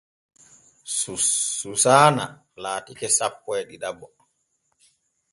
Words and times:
Suusana 1.57 2.25
laatake 2.61 3.07
sappo 3.17 3.49
e 3.59 3.61
ɗiɗaɓo. 3.69 4.07